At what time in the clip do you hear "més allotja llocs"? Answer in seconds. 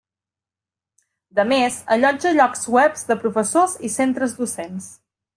1.49-2.63